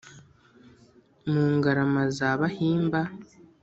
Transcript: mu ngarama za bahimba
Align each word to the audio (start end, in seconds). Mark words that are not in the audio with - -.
mu 1.31 1.43
ngarama 1.57 2.03
za 2.17 2.29
bahimba 2.39 3.01